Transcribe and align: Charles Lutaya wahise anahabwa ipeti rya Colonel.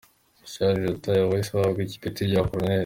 Charles 0.51 0.83
Lutaya 0.85 1.27
wahise 1.29 1.51
anahabwa 1.51 1.81
ipeti 1.83 2.21
rya 2.29 2.41
Colonel. 2.49 2.79